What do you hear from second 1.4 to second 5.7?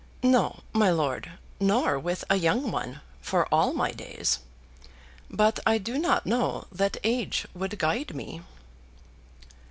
nor with a young one, for all my days. But